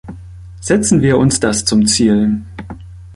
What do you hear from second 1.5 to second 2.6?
zum Ziel.